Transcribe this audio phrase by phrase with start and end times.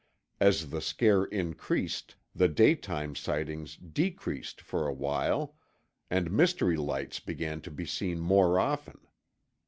[0.39, 5.53] As the scare increased, the daytime sightings decreased for a while,
[6.09, 8.97] and mystery lights began to be seen more often.